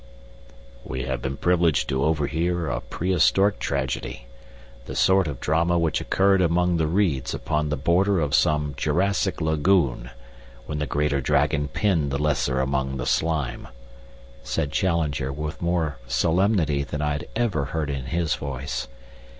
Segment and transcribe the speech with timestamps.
[0.83, 4.25] "We have been privileged to overhear a prehistoric tragedy,
[4.87, 9.41] the sort of drama which occurred among the reeds upon the border of some Jurassic
[9.41, 10.09] lagoon,
[10.65, 13.67] when the greater dragon pinned the lesser among the slime,"
[14.43, 18.87] said Challenger, with more solemnity than I had ever heard in his voice.